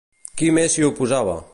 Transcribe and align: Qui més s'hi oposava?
Qui 0.41 0.49
més 0.59 0.75
s'hi 0.77 0.87
oposava? 0.89 1.41